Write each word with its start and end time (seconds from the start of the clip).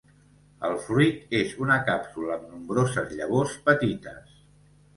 El 0.67 0.71
fruit 0.85 1.35
és 1.41 1.53
una 1.65 1.77
càpsula 1.91 2.35
amb 2.39 2.49
nombroses 2.55 3.15
llavors 3.21 3.57
petites. 3.71 4.37